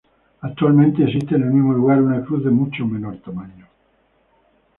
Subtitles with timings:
[0.41, 3.67] Actualmente existe en el mismo lugar una cruz de mucho menor tamaño.